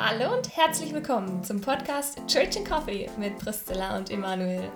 [0.00, 4.70] Hallo und herzlich willkommen zum Podcast Church and Coffee mit Priscilla und Emanuel.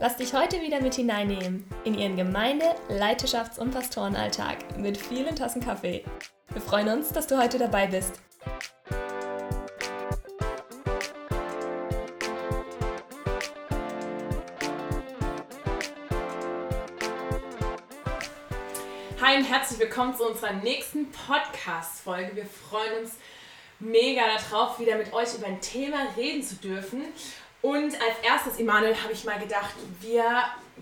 [0.00, 5.60] Lass dich heute wieder mit hineinnehmen in ihren Gemeinde-, Leiterschafts- und Pastorenalltag mit vielen Tassen
[5.60, 6.02] Kaffee.
[6.54, 8.18] Wir freuen uns, dass du heute dabei bist.
[19.20, 22.36] Hi und herzlich willkommen zu unserer nächsten Podcast-Folge.
[22.36, 23.18] Wir freuen uns
[23.82, 27.02] mega darauf, wieder mit euch über ein Thema reden zu dürfen.
[27.60, 30.24] Und als erstes, Emanuel, habe ich mal gedacht, wir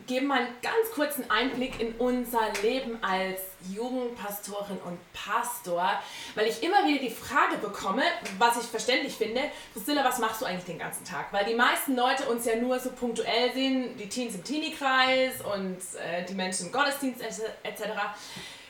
[0.06, 6.00] geben mal einen ganz kurzen Einblick in unser Leben als Jugendpastorin und Pastor,
[6.34, 8.02] weil ich immer wieder die Frage bekomme,
[8.38, 9.42] was ich verständlich finde,
[9.74, 11.32] Priscilla, was machst du eigentlich den ganzen Tag?
[11.32, 15.78] Weil die meisten Leute uns ja nur so punktuell sehen, die Teens im Teenie-Kreis und
[16.00, 17.82] äh, die Menschen im Gottesdienst etc.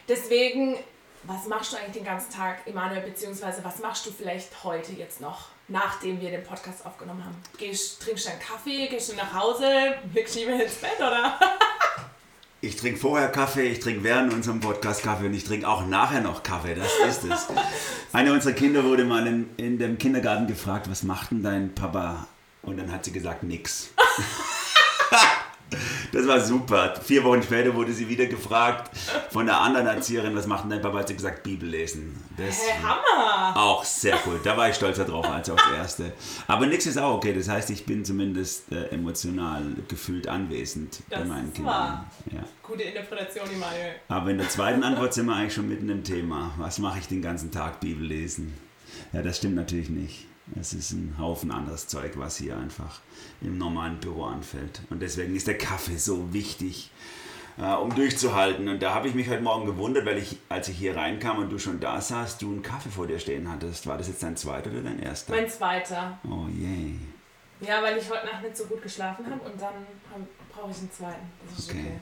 [0.09, 0.77] Deswegen
[1.24, 5.20] was machst du eigentlich den ganzen Tag, Emanuel, beziehungsweise was machst du vielleicht heute jetzt
[5.20, 7.37] noch, nachdem wir den Podcast aufgenommen haben?
[7.59, 11.38] Gehst, trinkst du einen Kaffee, gehst du nach Hause, legst du ins Bett, oder?
[12.63, 16.21] Ich trinke vorher Kaffee, ich trinke während unserem Podcast Kaffee und ich trinke auch nachher
[16.21, 17.46] noch Kaffee, das ist es.
[18.13, 22.26] Eine unserer Kinder wurde mal in, in dem Kindergarten gefragt, was macht denn dein Papa?
[22.60, 23.88] Und dann hat sie gesagt, nix.
[26.13, 26.95] Das war super.
[27.02, 28.90] Vier Wochen später wurde sie wieder gefragt
[29.30, 30.99] von der anderen Erzieherin, was macht denn dein Papa?
[30.99, 32.23] Hat sie gesagt, Bibel lesen.
[32.37, 33.57] Das hey, Hammer!
[33.57, 34.41] Auch sehr cool.
[34.43, 36.13] Da war ich stolzer drauf als aufs Erste.
[36.46, 37.32] Aber nichts ist auch okay.
[37.32, 42.04] Das heißt, ich bin zumindest äh, emotional gefühlt anwesend das bei meinen Kindern.
[42.32, 42.41] Ja.
[42.63, 43.95] Gute Interpretation, Emanuel.
[44.09, 46.52] Aber in der zweiten Antwort sind wir eigentlich schon mitten im Thema.
[46.59, 48.57] Was mache ich den ganzen Tag Bibel lesen?
[49.13, 50.26] Ja, das stimmt natürlich nicht.
[50.59, 53.01] Es ist ein Haufen anderes Zeug, was hier einfach
[53.40, 54.80] im normalen Büro anfällt.
[54.90, 56.90] Und deswegen ist der Kaffee so wichtig,
[57.59, 58.68] äh, um durchzuhalten.
[58.68, 61.51] Und da habe ich mich heute Morgen gewundert, weil ich, als ich hier reinkam und
[61.51, 63.87] du schon da saßt, du einen Kaffee vor dir stehen hattest.
[63.87, 65.34] War das jetzt dein zweiter oder dein erster?
[65.34, 66.19] Mein zweiter.
[66.25, 66.94] Oh je.
[67.60, 69.75] Ja, weil ich heute Nacht nicht so gut geschlafen habe und dann
[70.52, 71.30] brauche ich einen zweiten.
[71.48, 71.80] Das ist okay.
[71.80, 72.00] okay.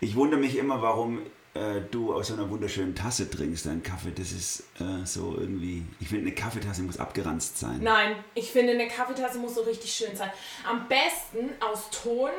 [0.00, 1.20] Ich wundere mich immer, warum
[1.54, 5.84] äh, du aus so einer wunderschönen Tasse trinkst, deinen Kaffee, das ist äh, so irgendwie.
[5.98, 7.80] Ich finde, eine Kaffeetasse muss abgeranzt sein.
[7.82, 10.30] Nein, ich finde, eine Kaffeetasse muss so richtig schön sein.
[10.68, 12.30] Am besten aus Ton,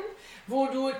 [0.46, 0.90] wo du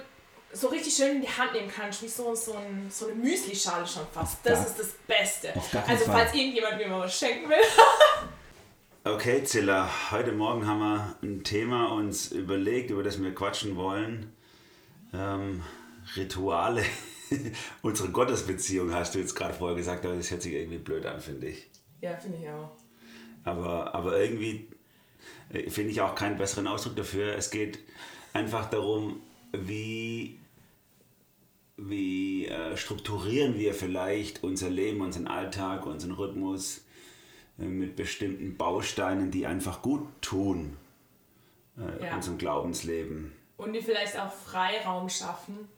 [0.52, 3.86] so richtig schön in die Hand nehmen kannst, wie so, so, ein, so eine Müslischale
[3.86, 4.38] schon fast.
[4.44, 4.64] Das ja.
[4.66, 5.54] ist das Beste.
[5.86, 6.26] Also, Fall.
[6.26, 7.56] falls irgendjemand mir mal was schenken will.
[9.04, 14.34] okay, Zilla, heute Morgen haben wir ein Thema uns überlegt, über das wir quatschen wollen.
[15.14, 15.62] Ähm,
[16.16, 16.84] Rituale
[17.82, 21.20] unsere Gottesbeziehung hast du jetzt gerade vorher gesagt, aber das hört sich irgendwie blöd an,
[21.20, 21.70] finde ich.
[22.00, 22.70] Ja, finde ich auch.
[23.44, 24.68] Aber, aber irgendwie
[25.52, 27.34] äh, finde ich auch keinen besseren Ausdruck dafür.
[27.36, 27.78] Es geht
[28.32, 29.20] einfach darum,
[29.52, 30.40] wie,
[31.76, 36.84] wie äh, strukturieren wir vielleicht unser Leben, unseren Alltag, unseren Rhythmus
[37.58, 40.76] äh, mit bestimmten Bausteinen, die einfach gut tun,
[41.78, 42.14] äh, ja.
[42.14, 43.32] unserem Glaubensleben.
[43.56, 45.68] Und die vielleicht auch Freiraum schaffen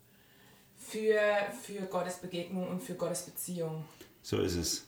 [0.78, 1.20] für,
[1.62, 3.84] für Gottes Begegnung und für Gottes Beziehung.
[4.22, 4.86] So ist es.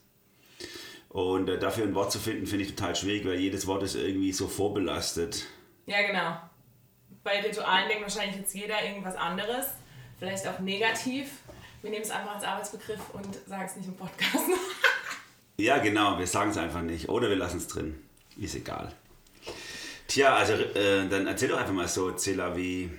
[1.08, 3.94] Und äh, dafür ein Wort zu finden, finde ich total schwierig, weil jedes Wort ist
[3.94, 5.46] irgendwie so vorbelastet.
[5.86, 6.36] Ja, genau.
[7.22, 9.66] Bei Ritualen denkt wahrscheinlich jetzt jeder irgendwas anderes,
[10.18, 11.30] vielleicht auch negativ.
[11.82, 14.44] Wir nehmen es einfach als Arbeitsbegriff und sagen es nicht im Podcast.
[15.56, 17.08] ja, genau, wir sagen es einfach nicht.
[17.08, 17.98] Oder wir lassen es drin.
[18.36, 18.92] Ist egal.
[20.08, 22.90] Tja, also äh, dann erzähl doch einfach mal so, Zilla, wie,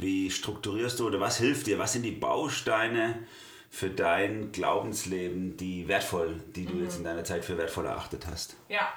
[0.00, 1.78] wie strukturierst du oder was hilft dir?
[1.78, 3.26] Was sind die Bausteine
[3.70, 6.84] für dein Glaubensleben, die wertvoll, die du mhm.
[6.84, 8.56] jetzt in deiner Zeit für wertvoll erachtet hast?
[8.68, 8.92] Ja.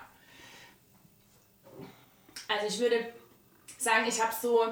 [2.48, 3.14] Also ich würde
[3.78, 4.66] sagen, ich habe so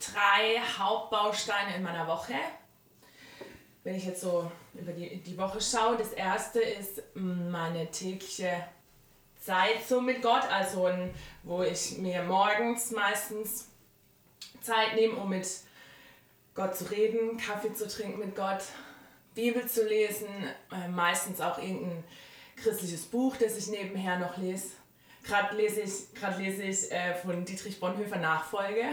[0.00, 2.34] drei Hauptbausteine in meiner Woche.
[3.84, 8.64] Wenn ich jetzt so über die, die Woche schaue, das erste ist meine tägliche
[9.40, 10.90] Zeit so mit Gott, also
[11.44, 13.68] wo ich mir morgens meistens
[14.60, 15.46] Zeit nehme, um mit
[16.60, 18.62] Gott zu reden, Kaffee zu trinken mit Gott,
[19.34, 20.28] Bibel zu lesen,
[20.70, 22.04] äh, meistens auch irgendein
[22.54, 24.72] christliches Buch, das ich nebenher noch lese.
[25.24, 28.84] Gerade lese ich, grad lese ich äh, von Dietrich Bonhoeffer Nachfolge.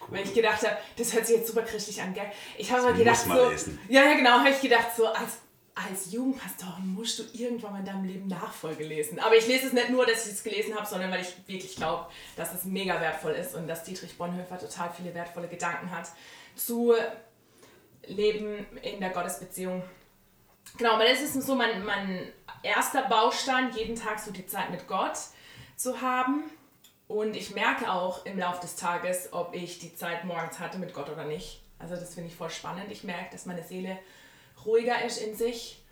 [0.00, 0.18] Cool.
[0.18, 2.30] Weil ich gedacht habe, das hört sich jetzt super christlich an, gell?
[2.58, 3.78] Ich habe mal gedacht, so, lesen.
[3.88, 5.38] ja, ja, genau, habe ich gedacht, so als,
[5.76, 9.20] als Jugendpastorin musst du irgendwann mal in deinem Leben Nachfolge lesen.
[9.20, 11.76] Aber ich lese es nicht nur, dass ich es gelesen habe, sondern weil ich wirklich
[11.76, 12.06] glaube,
[12.36, 16.08] dass es mega wertvoll ist und dass Dietrich Bonhoeffer total viele wertvolle Gedanken hat
[16.56, 16.94] zu
[18.06, 19.82] Leben in der Gottesbeziehung.
[20.76, 24.86] Genau, aber das ist so mein, mein erster Baustein, jeden Tag so die Zeit mit
[24.88, 25.16] Gott
[25.76, 26.44] zu haben.
[27.06, 30.94] Und ich merke auch im Laufe des Tages, ob ich die Zeit morgens hatte mit
[30.94, 31.62] Gott oder nicht.
[31.78, 32.90] Also das finde ich voll spannend.
[32.90, 33.98] Ich merke, dass meine Seele
[34.64, 35.82] ruhiger ist in sich.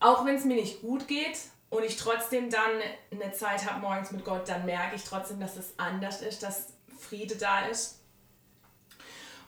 [0.00, 1.38] Auch wenn es mir nicht gut geht,
[1.70, 2.70] und ich trotzdem dann
[3.12, 6.74] eine Zeit habe morgens mit Gott, dann merke ich trotzdem, dass es anders ist, dass
[6.98, 7.99] Friede da ist.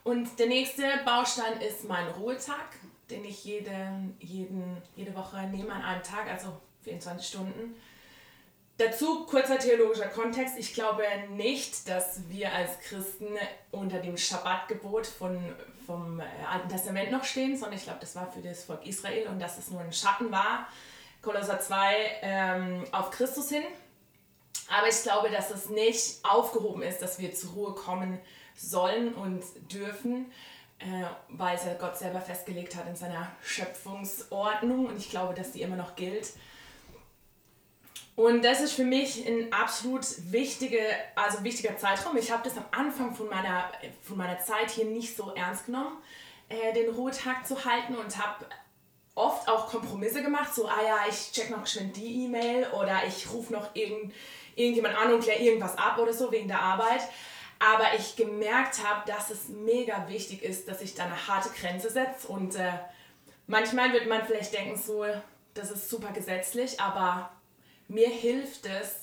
[0.04, 2.76] Und der nächste Baustein ist mein Ruhetag,
[3.10, 7.76] den ich jede, jeden, jede Woche nehme an einem Tag, also 24 Stunden.
[8.78, 10.58] Dazu kurzer theologischer Kontext.
[10.58, 13.28] Ich glaube nicht, dass wir als Christen
[13.70, 18.40] unter dem Schabbatgebot vom äh, Alten Testament noch stehen, sondern ich glaube, das war für
[18.40, 20.66] das Volk Israel und dass es nur ein Schatten war.
[21.20, 23.62] Kolosser 2 ähm, auf Christus hin.
[24.68, 28.18] Aber ich glaube, dass es nicht aufgehoben ist, dass wir zur Ruhe kommen
[28.62, 29.42] sollen und
[29.72, 30.30] dürfen,
[30.78, 35.52] äh, weil es ja Gott selber festgelegt hat in seiner Schöpfungsordnung und ich glaube, dass
[35.52, 36.32] die immer noch gilt.
[38.14, 40.80] Und das ist für mich ein absolut wichtige,
[41.14, 42.16] also wichtiger Zeitraum.
[42.18, 43.70] Ich habe das am Anfang von meiner,
[44.02, 45.96] von meiner Zeit hier nicht so ernst genommen,
[46.48, 48.44] äh, den Ruhetag zu halten und habe
[49.14, 50.54] oft auch Kompromisse gemacht.
[50.54, 54.12] So, ah ja, ich check noch schnell die E-Mail oder ich rufe noch irgend,
[54.56, 57.00] irgendjemand an und kläre irgendwas ab oder so wegen der Arbeit.
[57.64, 61.90] Aber ich gemerkt habe, dass es mega wichtig ist, dass ich da eine harte Grenze
[61.90, 62.26] setze.
[62.26, 62.72] Und äh,
[63.46, 65.04] manchmal wird man vielleicht denken, so,
[65.54, 67.30] das ist super gesetzlich, aber
[67.86, 69.02] mir hilft es,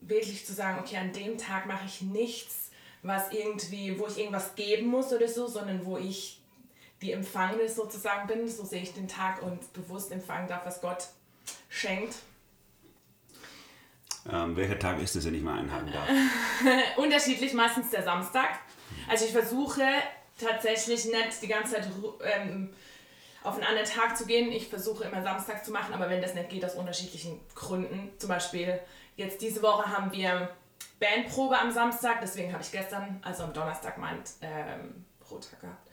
[0.00, 2.70] wirklich zu sagen, okay, an dem Tag mache ich nichts,
[3.02, 6.42] was irgendwie, wo ich irgendwas geben muss oder so, sondern wo ich
[7.02, 11.08] die Empfangene sozusagen bin, so sehe ich den Tag und bewusst empfangen darf, was Gott
[11.68, 12.16] schenkt.
[14.30, 16.08] Ähm, welcher Tag ist es, wenn ich mal einhaken darf?
[16.96, 18.48] Unterschiedlich, meistens der Samstag.
[19.08, 19.82] Also ich versuche
[20.38, 21.88] tatsächlich nicht die ganze Zeit
[22.22, 22.70] ähm,
[23.42, 24.52] auf einen anderen Tag zu gehen.
[24.52, 28.10] Ich versuche immer Samstag zu machen, aber wenn das nicht geht, aus unterschiedlichen Gründen.
[28.18, 28.78] Zum Beispiel
[29.16, 30.50] jetzt diese Woche haben wir
[30.98, 35.88] Bandprobe am Samstag, deswegen habe ich gestern, also am Donnerstag, meinen ähm, Brottag gehabt.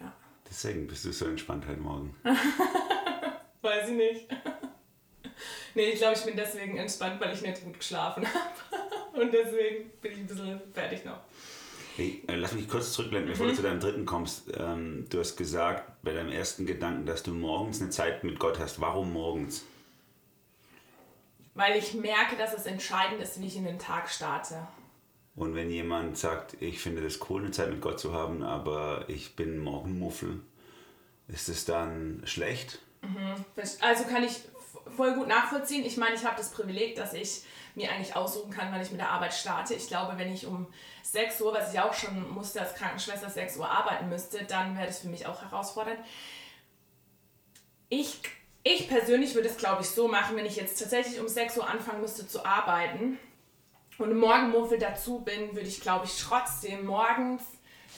[0.00, 0.12] Ja.
[0.48, 2.16] Deswegen bist du so entspannt heute Morgen.
[3.62, 4.28] Weiß ich nicht.
[5.74, 8.80] Nee, ich glaube, ich bin deswegen entspannt, weil ich nicht gut geschlafen habe.
[9.20, 11.20] Und deswegen bin ich ein bisschen fertig noch.
[11.96, 13.50] Hey, äh, lass mich kurz zurückblenden, bevor mhm.
[13.50, 14.44] du zu deinem dritten kommst.
[14.56, 18.58] Ähm, du hast gesagt bei deinem ersten Gedanken, dass du morgens eine Zeit mit Gott
[18.58, 18.80] hast.
[18.80, 19.64] Warum morgens?
[21.54, 24.66] Weil ich merke, dass es entscheidend ist, wie ich in den Tag starte.
[25.34, 29.04] Und wenn jemand sagt, ich finde es cool, eine Zeit mit Gott zu haben, aber
[29.08, 30.40] ich bin Morgenmuffel,
[31.28, 32.80] ist es dann schlecht?
[33.02, 33.44] Mhm.
[33.80, 34.40] Also kann ich
[34.96, 35.84] voll gut nachvollziehen.
[35.84, 37.42] Ich meine, ich habe das Privileg, dass ich
[37.74, 39.74] mir eigentlich aussuchen kann, wann ich mit der Arbeit starte.
[39.74, 40.66] Ich glaube, wenn ich um
[41.02, 44.86] 6 Uhr, was ich auch schon musste als Krankenschwester, 6 Uhr arbeiten müsste, dann wäre
[44.86, 45.98] das für mich auch herausfordernd.
[47.88, 48.20] Ich,
[48.62, 51.68] ich persönlich würde es, glaube ich, so machen, wenn ich jetzt tatsächlich um 6 Uhr
[51.68, 53.18] anfangen müsste zu arbeiten
[53.98, 57.42] und Morgenmuffel dazu bin, würde ich, glaube ich, trotzdem morgens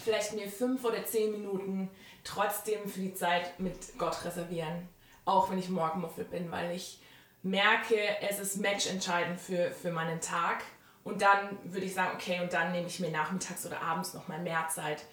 [0.05, 1.91] vielleicht mir 5 oder 10 Minuten
[2.25, 4.89] trotzdem für die Zeit mit Gott reservieren.
[5.25, 7.01] Auch wenn ich Morgenmuffel bin, weil ich
[7.43, 7.97] merke,
[8.29, 10.63] es ist matchentscheidend für, für meinen Tag.
[11.05, 14.41] Und dann würde ich sagen, okay, und dann nehme ich mir nachmittags oder abends nochmal
[14.41, 15.05] mehr Zeit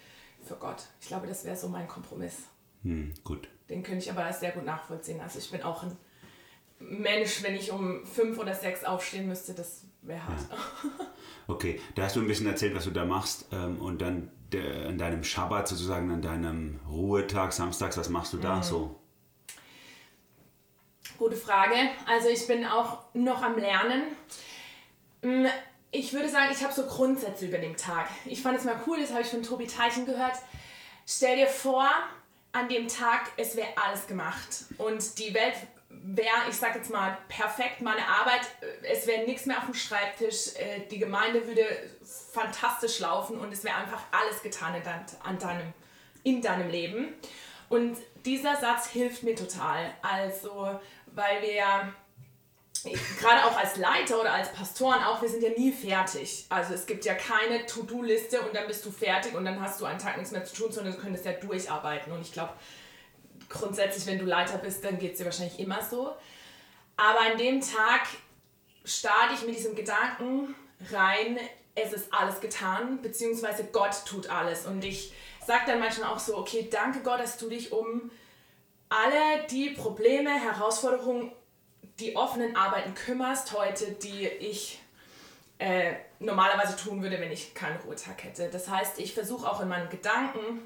[0.44, 0.84] für Gott.
[1.02, 2.44] Ich glaube, das wäre so mein Kompromiss.
[2.84, 3.48] Hm, gut.
[3.70, 5.20] Den könnte ich aber sehr gut nachvollziehen.
[5.20, 5.98] Also ich bin auch ein
[6.80, 10.40] Mensch, wenn ich um fünf oder sechs aufstehen müsste, das wäre hart.
[10.50, 11.06] Ja.
[11.48, 13.48] Okay, da hast du ein bisschen erzählt, was du da machst.
[13.52, 18.58] Ähm, und dann an deinem Schabbat sozusagen, an deinem Ruhetag, samstags, was machst du da
[18.58, 18.64] mhm.
[18.64, 19.00] so?
[21.20, 21.76] Gute Frage.
[22.08, 24.04] Also ich bin auch noch am Lernen.
[25.22, 25.48] Mm,
[25.92, 28.08] ich würde sagen, ich habe so Grundsätze über den Tag.
[28.24, 30.36] Ich fand es mal cool, das habe ich von Tobi Teichen gehört.
[31.06, 31.90] Stell dir vor,
[32.54, 35.56] an dem Tag, es wäre alles gemacht und die Welt
[35.90, 39.74] wäre, ich sag jetzt mal, perfekt, meine Arbeit, äh, es wäre nichts mehr auf dem
[39.74, 41.66] Schreibtisch, äh, die Gemeinde würde
[42.32, 45.74] fantastisch laufen und es wäre einfach alles getan in deinem,
[46.24, 47.14] in deinem Leben.
[47.68, 49.94] Und dieser Satz hilft mir total.
[50.02, 50.80] Also,
[51.20, 51.94] weil wir
[53.20, 56.46] gerade auch als Leiter oder als Pastoren auch, wir sind ja nie fertig.
[56.48, 59.86] Also es gibt ja keine To-Do-Liste und dann bist du fertig und dann hast du
[59.86, 62.14] einen Tag nichts mehr zu tun, sondern du könntest ja durcharbeiten.
[62.14, 62.54] Und ich glaube,
[63.50, 66.16] grundsätzlich, wenn du Leiter bist, dann geht es dir wahrscheinlich immer so.
[66.96, 68.08] Aber an dem Tag
[68.86, 70.56] starte ich mit diesem Gedanken
[70.90, 71.38] rein,
[71.76, 74.66] es ist alles getan, beziehungsweise Gott tut alles.
[74.66, 75.14] Und ich
[75.46, 78.10] sage dann manchmal auch so, okay, danke Gott, dass du dich um
[78.90, 81.32] alle die Probleme, Herausforderungen,
[82.00, 84.82] die offenen Arbeiten kümmerst heute, die ich
[85.60, 88.50] äh, normalerweise tun würde, wenn ich keinen Ruhetag hätte.
[88.50, 90.62] Das heißt, ich versuche auch in meinen Gedanken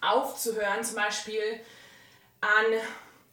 [0.00, 1.60] aufzuhören, zum Beispiel
[2.40, 2.64] an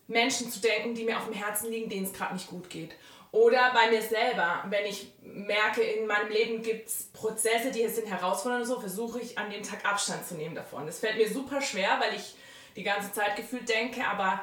[0.08, 2.96] Menschen zu denken, die mir auf dem Herzen liegen, denen es gerade nicht gut geht.
[3.32, 8.08] Oder bei mir selber, wenn ich merke, in meinem Leben gibt es Prozesse, die sind
[8.08, 10.86] herausfordernd und so, versuche ich an dem Tag Abstand zu nehmen davon.
[10.86, 12.36] Das fällt mir super schwer, weil ich
[12.78, 14.42] die ganze Zeit gefühlt denke, aber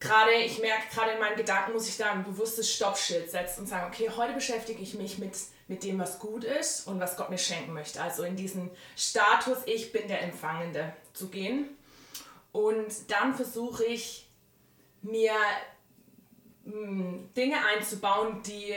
[0.00, 3.66] gerade, ich merke, gerade in meinen Gedanken muss ich da ein bewusstes Stoppschild setzen und
[3.66, 5.36] sagen, okay, heute beschäftige ich mich mit,
[5.68, 8.02] mit dem, was gut ist und was Gott mir schenken möchte.
[8.02, 11.68] Also in diesen Status, ich bin der Empfangende zu gehen.
[12.52, 14.28] Und dann versuche ich
[15.02, 15.34] mir
[16.64, 18.74] hm, Dinge einzubauen, die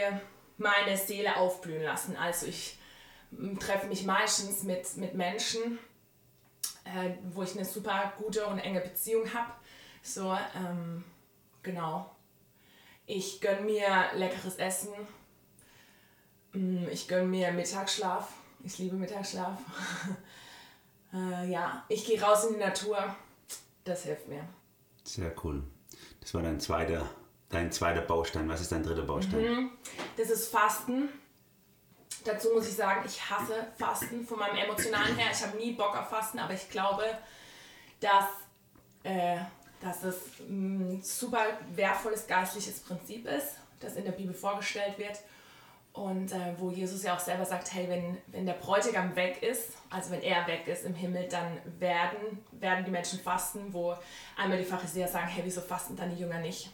[0.58, 2.18] meine Seele aufblühen lassen.
[2.18, 2.78] Also ich
[3.32, 5.80] hm, treffe mich meistens mit, mit Menschen,
[6.96, 9.52] äh, wo ich eine super gute und enge Beziehung habe
[10.02, 11.04] so, ähm,
[11.64, 12.16] genau.
[13.06, 14.94] Ich gönne mir leckeres Essen.
[16.54, 18.34] Mm, ich gönne mir Mittagsschlaf.
[18.64, 19.58] Ich liebe Mittagsschlaf.
[21.14, 23.16] äh, ja, ich gehe raus in die Natur.
[23.84, 24.48] Das hilft mir.
[25.04, 25.64] Sehr cool.
[26.22, 27.10] Das war dein zweiter,
[27.50, 28.48] dein zweiter Baustein.
[28.48, 29.42] Was ist dein dritter Baustein?
[29.42, 29.72] Mhm.
[30.18, 31.10] Das ist Fasten.
[32.26, 35.30] Dazu muss ich sagen, ich hasse Fasten von meinem emotionalen her.
[35.32, 37.04] Ich habe nie Bock auf Fasten, aber ich glaube,
[38.00, 38.26] dass
[39.04, 39.38] äh,
[39.82, 45.20] dass es ein super wertvolles geistliches Prinzip ist, das in der Bibel vorgestellt wird.
[45.94, 49.72] Und äh, wo Jesus ja auch selber sagt, hey, wenn, wenn der Bräutigam weg ist,
[49.90, 53.96] also wenn er weg ist im Himmel, dann werden, werden die Menschen fasten, wo
[54.38, 56.70] einmal die Pharisäer sagen, hey, wieso fasten dann die Jünger nicht?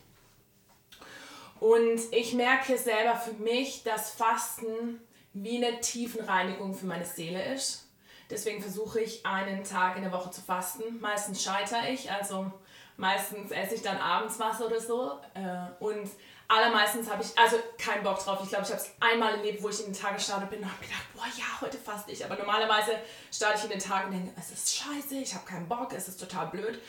[1.59, 4.99] Und ich merke selber für mich, dass Fasten
[5.35, 7.87] wie eine Tiefenreinigung für meine Seele ist.
[8.31, 10.99] Deswegen versuche ich einen Tag in der Woche zu fasten.
[10.99, 12.51] Meistens scheitere ich, also
[12.97, 15.19] Meistens esse ich dann abends was oder so.
[15.33, 16.09] Äh, und
[16.47, 18.39] allermeistens habe ich also keinen Bock drauf.
[18.41, 20.71] Ich glaube, ich habe es einmal erlebt, wo ich in den Tag gestartet bin und
[20.71, 22.23] habe gedacht, boah, ja, heute faste ich.
[22.23, 22.91] Aber normalerweise
[23.31, 26.07] starte ich in den Tag und denke, es ist scheiße, ich habe keinen Bock, es
[26.07, 26.79] ist total blöd.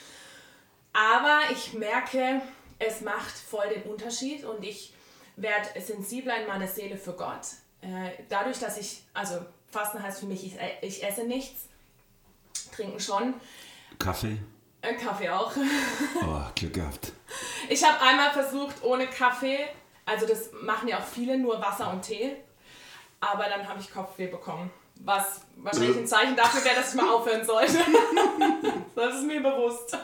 [0.92, 2.40] Aber ich merke,
[2.78, 4.94] es macht voll den Unterschied und ich
[5.34, 7.46] werde sensibler in meiner Seele für Gott.
[7.80, 11.68] Äh, dadurch, dass ich, also Fasten heißt für mich, ich, ich esse nichts,
[12.74, 13.34] trinken schon.
[13.98, 14.38] Kaffee?
[14.82, 15.52] Äh, Kaffee auch.
[16.22, 17.12] Oh, Glück gehabt.
[17.68, 19.66] Ich habe einmal versucht ohne Kaffee,
[20.04, 22.36] also das machen ja auch viele, nur Wasser und Tee.
[23.20, 24.70] Aber dann habe ich Kopfweh bekommen.
[25.00, 27.78] Was wahrscheinlich ein Zeichen dafür wäre, dass ich mal aufhören sollte.
[28.94, 29.96] das ist mir bewusst.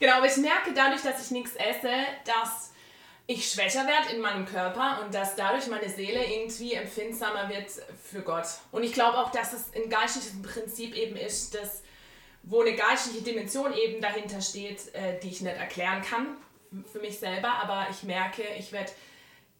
[0.00, 1.90] genau, aber ich merke dadurch, dass ich nichts esse,
[2.24, 2.72] dass
[3.26, 7.70] ich schwächer werde in meinem Körper und dass dadurch meine Seele irgendwie empfindsamer wird
[8.02, 8.46] für Gott.
[8.70, 11.82] Und ich glaube auch, dass es ein geistliches Prinzip eben ist, dass
[12.42, 16.36] wo eine geistliche Dimension eben dahinter steht, äh, die ich nicht erklären kann
[16.92, 18.90] für mich selber, aber ich merke, ich werde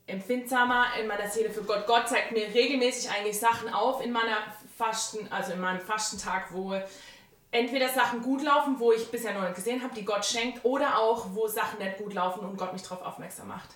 [0.06, 1.86] empfindsamer in meiner Seele für Gott.
[1.86, 4.36] Gott zeigt mir regelmäßig eigentlich Sachen auf in meiner
[4.76, 6.74] Fasten, also in meinem Fastentag, wo
[7.54, 10.98] entweder Sachen gut laufen, wo ich bisher noch nicht gesehen habe, die Gott schenkt, oder
[10.98, 13.70] auch, wo Sachen nicht gut laufen und Gott mich darauf aufmerksam macht.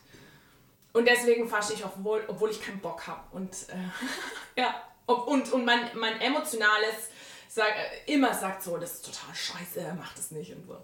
[0.92, 3.20] Und deswegen faste ich, obwohl, obwohl ich keinen Bock habe.
[3.30, 4.74] Und äh, ja,
[5.06, 7.08] und, und mein, mein emotionales
[7.48, 10.76] sag, äh, immer sagt so, das ist total scheiße, macht es nicht und so.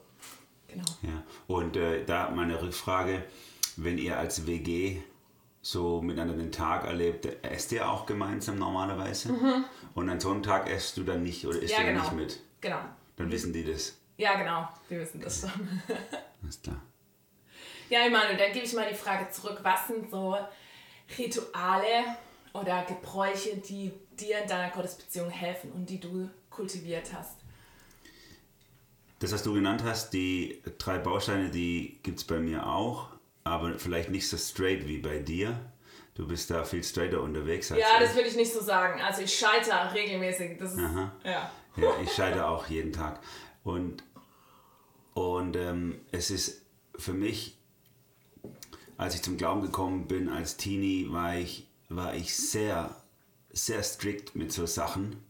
[0.68, 0.84] Genau.
[1.02, 1.22] Ja.
[1.48, 3.24] Und äh, da meine Rückfrage,
[3.76, 5.02] wenn ihr als WG
[5.62, 9.32] so miteinander den Tag erlebt, esst ihr auch gemeinsam normalerweise?
[9.32, 9.64] Mhm.
[9.94, 12.04] Und an so einem Tag esst du dann nicht oder isst ja, du genau.
[12.04, 12.40] dann nicht mit?
[12.64, 12.80] Genau.
[13.16, 13.94] Dann wissen die das.
[14.16, 15.50] Ja, genau, die wissen das schon.
[16.42, 16.80] Alles klar.
[17.90, 19.58] Ja, Emanuel, dann gebe ich mal die Frage zurück.
[19.62, 20.34] Was sind so
[21.18, 22.16] Rituale
[22.54, 27.36] oder Gebräuche, die dir in deiner Gottesbeziehung helfen und die du kultiviert hast?
[29.18, 33.08] Das, was du genannt hast, die drei Bausteine, die gibt es bei mir auch,
[33.44, 35.60] aber vielleicht nicht so straight wie bei dir.
[36.14, 37.72] Du bist da viel straighter unterwegs.
[37.72, 39.00] Als ja, das will ich nicht so sagen.
[39.00, 40.58] Also ich scheitere regelmäßig.
[40.58, 41.12] Das ist, Aha.
[41.24, 41.50] Ja.
[41.76, 43.20] ja, ich scheitere auch jeden Tag.
[43.64, 44.04] Und,
[45.14, 46.62] und ähm, es ist
[46.96, 47.58] für mich,
[48.96, 52.94] als ich zum Glauben gekommen bin als Teenie, war ich, war ich sehr,
[53.50, 55.24] sehr strikt mit so Sachen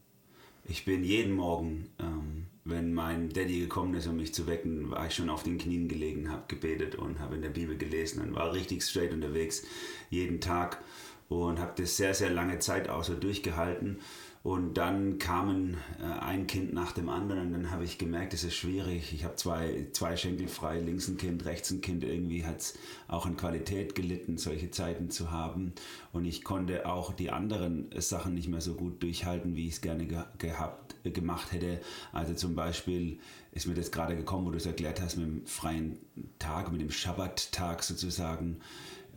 [0.67, 5.07] ich bin jeden Morgen, ähm, wenn mein Daddy gekommen ist, um mich zu wecken, war
[5.07, 8.35] ich schon auf den Knien gelegen, habe gebetet und habe in der Bibel gelesen und
[8.35, 9.65] war richtig straight unterwegs,
[10.09, 10.83] jeden Tag
[11.29, 13.99] und habe das sehr, sehr lange Zeit auch so durchgehalten
[14.45, 18.45] und dann kamen äh, ein Kind nach dem anderen und dann habe ich gemerkt, es
[18.45, 19.15] ist schwierig.
[19.15, 22.05] Ich habe zwei, zwei Schenkel frei, links ein Kind, rechts ein Kind.
[22.05, 25.73] Irgendwie hat es auch an Qualität gelitten, solche Zeiten zu haben.
[26.13, 29.81] Und ich konnte auch die anderen Sachen nicht mehr so gut durchhalten, wie ich es
[29.81, 31.81] gerne ge gehabt, äh, gemacht hätte.
[32.13, 33.21] Also zum Beispiel
[33.53, 35.99] ist mir das gerade gekommen, wo du es erklärt hast, mit dem freien
[36.39, 38.61] Tag, mit dem Schabbat-Tag sozusagen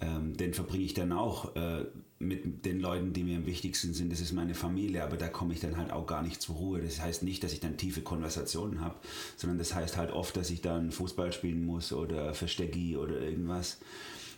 [0.02, 1.86] ähm, den verbringe ich dann auch äh,
[2.20, 4.12] mit den Leuten, die mir am wichtigsten sind.
[4.12, 6.82] Das ist meine Familie, aber da komme ich dann halt auch gar nicht zur Ruhe.
[6.82, 8.96] Das heißt nicht, dass ich dann tiefe Konversationen habe,
[9.36, 13.78] sondern das heißt halt oft, dass ich dann Fußball spielen muss oder Verstecki oder irgendwas.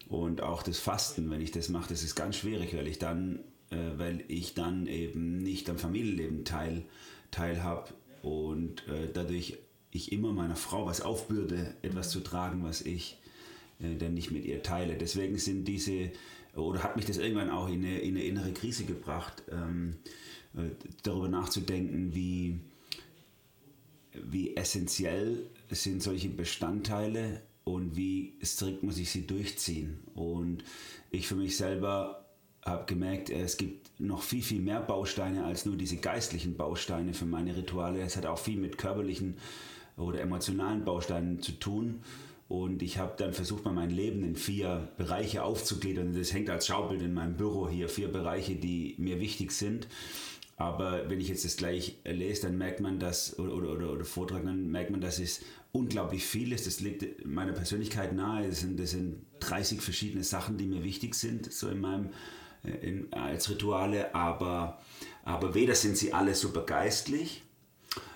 [0.09, 3.39] Und auch das Fasten, wenn ich das mache, das ist ganz schwierig, weil ich dann,
[3.69, 6.83] äh, weil ich dann eben nicht am Familienleben teil,
[7.31, 7.93] teilhab
[8.23, 9.57] und äh, dadurch
[9.91, 13.17] ich immer meiner Frau was aufbürde, etwas zu tragen, was ich
[13.79, 14.95] äh, dann nicht mit ihr teile.
[14.95, 16.11] Deswegen sind diese,
[16.61, 19.95] oder hat mich das irgendwann auch in eine, in eine innere Krise gebracht, ähm,
[20.55, 20.69] äh,
[21.03, 22.59] darüber nachzudenken, wie,
[24.13, 29.99] wie essentiell sind solche Bestandteile und wie strikt muss ich sie durchziehen.
[30.15, 30.63] Und
[31.11, 32.25] ich für mich selber
[32.65, 37.25] habe gemerkt, es gibt noch viel, viel mehr Bausteine als nur diese geistlichen Bausteine für
[37.25, 38.01] meine Rituale.
[38.01, 39.37] Es hat auch viel mit körperlichen
[39.97, 42.01] oder emotionalen Bausteinen zu tun.
[42.49, 46.15] Und ich habe dann versucht, mal mein Leben in vier Bereiche aufzugliedern.
[46.17, 47.87] Das hängt als Schaubild in meinem Büro hier.
[47.87, 49.87] Vier Bereiche, die mir wichtig sind.
[50.57, 54.03] Aber wenn ich jetzt das gleich lese, dann merkt man das, oder, oder, oder, oder
[54.03, 55.41] Vortrag, dann merkt man, dass es
[55.71, 56.65] unglaublich viel ist.
[56.65, 58.47] Das liegt meiner Persönlichkeit nahe.
[58.47, 62.09] Das sind, das sind 30 verschiedene Sachen, die mir wichtig sind, so in meinem,
[62.65, 64.15] äh, in, als Rituale.
[64.15, 64.81] Aber,
[65.23, 67.43] aber weder sind sie alle super geistlich,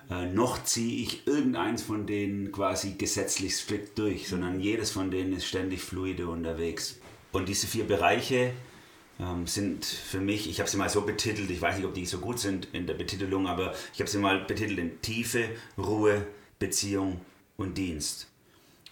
[0.09, 5.33] äh, noch ziehe ich irgendeins von denen quasi gesetzlich strikt durch, sondern jedes von denen
[5.33, 6.99] ist ständig fluide unterwegs.
[7.31, 8.53] Und diese vier Bereiche,
[9.19, 12.05] ähm, sind für mich, ich habe sie mal so betitelt, ich weiß nicht, ob die
[12.05, 16.25] so gut sind in der Betitelung, aber ich habe sie mal betitelt in Tiefe, Ruhe,
[16.59, 17.21] Beziehung
[17.57, 18.27] und Dienst.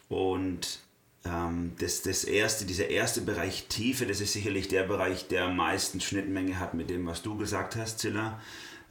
[0.09, 0.79] Und
[1.25, 5.55] ähm, das, das erste, dieser erste Bereich Tiefe, das ist sicherlich der Bereich, der am
[5.55, 8.39] meisten Schnittmenge hat mit dem, was du gesagt hast, Zilla,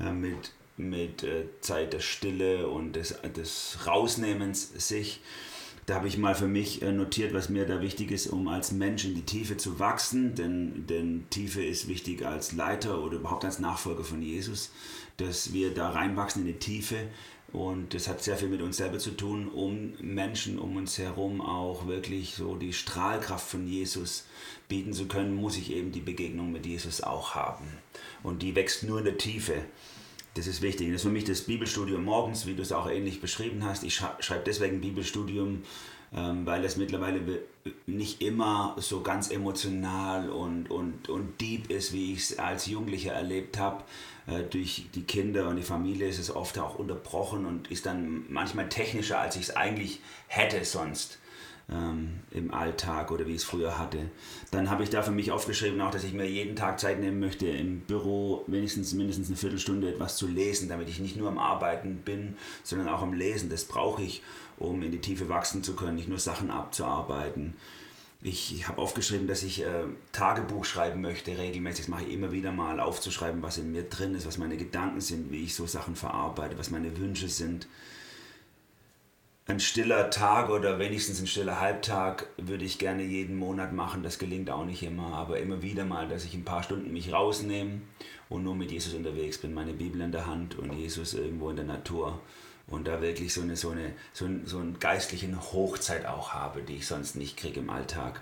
[0.00, 0.52] äh, mit,
[0.88, 5.20] mit äh, Zeit der Stille und des, des Rausnehmens sich.
[5.86, 8.72] Da habe ich mal für mich äh, notiert, was mir da wichtig ist, um als
[8.72, 10.34] Mensch in die Tiefe zu wachsen.
[10.34, 14.70] Denn, denn Tiefe ist wichtig als Leiter oder überhaupt als Nachfolger von Jesus,
[15.16, 17.08] dass wir da reinwachsen in die Tiefe.
[17.52, 21.40] Und das hat sehr viel mit uns selber zu tun, um Menschen um uns herum
[21.40, 24.26] auch wirklich so die Strahlkraft von Jesus
[24.68, 27.64] bieten zu können, muss ich eben die Begegnung mit Jesus auch haben.
[28.22, 29.64] Und die wächst nur in der Tiefe.
[30.34, 30.88] Das ist wichtig.
[30.88, 33.82] Das ist für mich das Bibelstudium morgens, wie du es auch ähnlich beschrieben hast.
[33.82, 35.62] Ich schreibe deswegen Bibelstudium,
[36.12, 37.20] ähm, weil es mittlerweile
[37.86, 43.12] nicht immer so ganz emotional und, und, und deep ist, wie ich es als Jugendlicher
[43.12, 43.84] erlebt habe.
[44.26, 48.24] Äh, durch die Kinder und die Familie ist es oft auch unterbrochen und ist dann
[48.28, 51.19] manchmal technischer, als ich es eigentlich hätte sonst
[51.70, 54.10] ähm, im Alltag oder wie ich es früher hatte.
[54.50, 57.20] Dann habe ich da für mich aufgeschrieben, auch, dass ich mir jeden Tag Zeit nehmen
[57.20, 61.38] möchte, im Büro wenigstens mindestens eine Viertelstunde etwas zu lesen, damit ich nicht nur am
[61.38, 63.50] Arbeiten bin, sondern auch am Lesen.
[63.50, 64.22] Das brauche ich,
[64.58, 67.54] um in die Tiefe wachsen zu können, nicht nur Sachen abzuarbeiten.
[68.22, 71.86] Ich habe aufgeschrieben, dass ich äh, Tagebuch schreiben möchte, regelmäßig.
[71.86, 75.00] Das mache ich immer wieder mal, aufzuschreiben, was in mir drin ist, was meine Gedanken
[75.00, 77.66] sind, wie ich so Sachen verarbeite, was meine Wünsche sind
[79.50, 84.04] ein stiller Tag oder wenigstens ein stiller Halbtag würde ich gerne jeden Monat machen.
[84.04, 87.12] Das gelingt auch nicht immer, aber immer wieder mal, dass ich ein paar Stunden mich
[87.12, 87.80] rausnehme
[88.28, 91.56] und nur mit Jesus unterwegs bin, meine Bibel in der Hand und Jesus irgendwo in
[91.56, 92.20] der Natur
[92.68, 96.62] und da wirklich so eine, so eine so, ein, so eine geistliche Hochzeit auch habe,
[96.62, 98.20] die ich sonst nicht kriege im Alltag.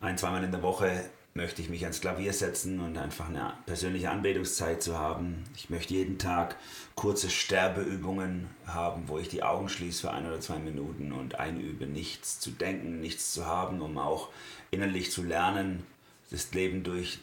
[0.00, 4.10] Ein, zweimal in der Woche möchte ich mich ans Klavier setzen und einfach eine persönliche
[4.10, 5.44] Anbetungszeit zu haben.
[5.54, 6.56] Ich möchte jeden Tag
[6.96, 11.86] kurze Sterbeübungen haben, wo ich die Augen schließe für ein oder zwei Minuten und einübe,
[11.86, 14.30] nichts zu denken, nichts zu haben, um auch
[14.72, 15.84] innerlich zu lernen,
[16.32, 17.20] das Leben durch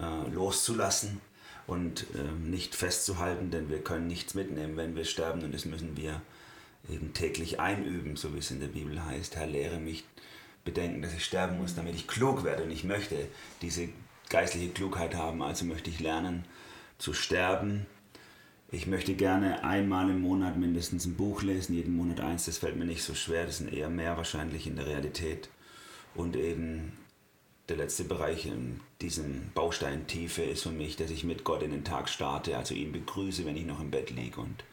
[0.00, 1.20] äh, loszulassen
[1.66, 5.94] und äh, nicht festzuhalten, denn wir können nichts mitnehmen, wenn wir sterben und das müssen
[5.94, 6.22] wir
[6.90, 9.36] eben täglich einüben, so wie es in der Bibel heißt.
[9.36, 10.04] Herr, lehre mich
[10.68, 12.64] bedenken, dass ich sterben muss, damit ich klug werde.
[12.64, 13.16] Und ich möchte
[13.62, 13.88] diese
[14.28, 16.44] geistliche Klugheit haben, also möchte ich lernen
[16.98, 17.86] zu sterben.
[18.70, 22.76] Ich möchte gerne einmal im Monat mindestens ein Buch lesen, jeden Monat eins, das fällt
[22.76, 25.48] mir nicht so schwer, das sind eher mehr wahrscheinlich in der Realität.
[26.14, 26.92] Und eben
[27.70, 31.70] der letzte Bereich in diesem Baustein Tiefe ist für mich, dass ich mit Gott in
[31.70, 34.64] den Tag starte, also ihn begrüße, wenn ich noch im Bett liege und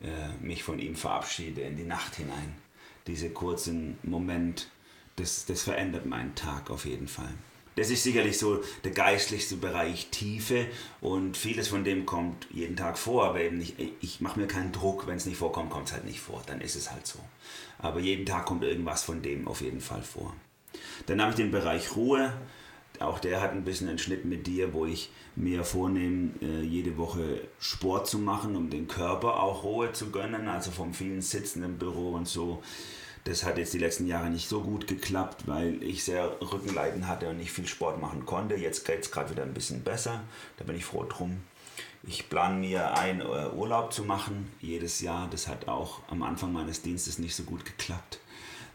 [0.00, 2.54] äh, mich von ihm verabschiede in die Nacht hinein.
[3.06, 4.70] Diese kurzen Moment
[5.16, 7.32] das, das verändert meinen Tag auf jeden Fall.
[7.76, 10.66] Das ist sicherlich so der geistlichste Bereich Tiefe
[11.02, 14.72] und vieles von dem kommt jeden Tag vor, aber eben nicht, ich mache mir keinen
[14.72, 17.18] Druck, wenn es nicht vorkommt, kommt es halt nicht vor, dann ist es halt so.
[17.78, 20.34] Aber jeden Tag kommt irgendwas von dem auf jeden Fall vor.
[21.04, 22.32] Dann habe ich den Bereich Ruhe,
[22.98, 26.96] auch der hat ein bisschen einen Schnitt mit dir, wo ich mir vornehme, äh, jede
[26.96, 31.62] Woche Sport zu machen, um den Körper auch Ruhe zu gönnen, also vom vielen Sitzen
[31.62, 32.62] im Büro und so
[33.26, 37.28] das hat jetzt die letzten Jahre nicht so gut geklappt, weil ich sehr Rückenleiden hatte
[37.28, 38.54] und nicht viel Sport machen konnte.
[38.54, 40.22] Jetzt geht es gerade wieder ein bisschen besser.
[40.58, 41.42] Da bin ich froh drum.
[42.04, 45.28] Ich plane mir ein, äh, Urlaub zu machen jedes Jahr.
[45.28, 48.20] Das hat auch am Anfang meines Dienstes nicht so gut geklappt.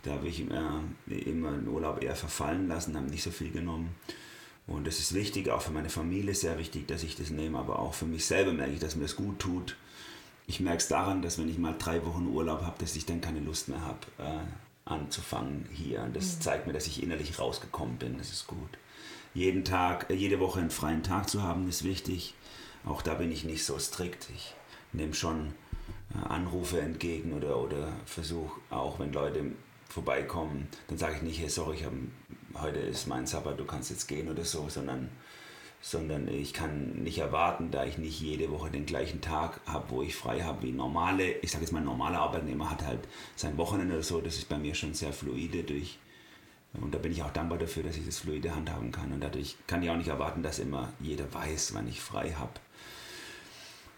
[0.04, 3.96] Da habe ich immer, immer den Urlaub eher verfallen lassen, habe nicht so viel genommen.
[4.68, 7.80] Und das ist wichtig, auch für meine Familie sehr wichtig, dass ich das nehme, aber
[7.80, 9.78] auch für mich selber merke ich, dass mir das gut tut
[10.47, 13.21] ich merke es daran, dass wenn ich mal drei Wochen Urlaub habe, dass ich dann
[13.21, 16.01] keine Lust mehr habe, äh, anzufangen hier.
[16.01, 16.41] Und das mhm.
[16.41, 18.17] zeigt mir, dass ich innerlich rausgekommen bin.
[18.17, 18.77] Das ist gut.
[19.34, 22.34] Jeden Tag, äh, jede Woche einen freien Tag zu haben, ist wichtig.
[22.86, 24.30] Auch da bin ich nicht so strikt.
[24.36, 24.54] Ich
[24.91, 25.54] nehme schon
[26.13, 29.51] äh, Anrufe entgegen oder, oder versuche auch, wenn Leute
[29.88, 31.91] vorbeikommen, dann sage ich nicht, hey, sorry, ich hab,
[32.56, 35.10] heute ist mein Sabbat, du kannst jetzt gehen oder so, sondern
[35.82, 40.02] sondern ich kann nicht erwarten, da ich nicht jede Woche den gleichen Tag habe, wo
[40.04, 43.02] ich frei habe wie normale, ich sage jetzt mal, ein normaler Arbeitnehmer hat halt
[43.36, 45.98] sein Wochenende oder so, das ist bei mir schon sehr fluide durch,
[46.74, 49.58] und da bin ich auch dankbar dafür, dass ich das fluide handhaben kann und dadurch
[49.67, 52.54] kann ich auch nicht erwarten, dass immer jeder weiß, wann ich frei habe.